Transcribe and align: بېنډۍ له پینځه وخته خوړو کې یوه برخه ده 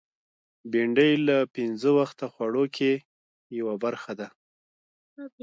بېنډۍ 0.71 1.11
له 1.27 1.37
پینځه 1.55 1.89
وخته 1.99 2.25
خوړو 2.33 2.65
کې 2.75 2.91
یوه 3.59 3.75
برخه 3.83 4.13
ده 4.19 4.27